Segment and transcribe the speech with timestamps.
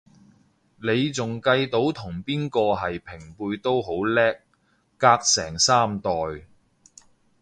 [0.81, 4.41] 你仲計到同邊個係平輩都好叻，
[4.97, 6.09] 隔成三代